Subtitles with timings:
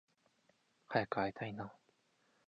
[0.89, 1.71] 早く会いたいな